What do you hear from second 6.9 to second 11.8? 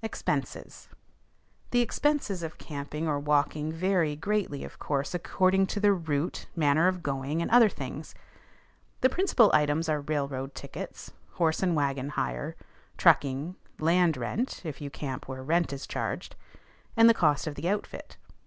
going, and other things. The principal items are railroad tickets, horse and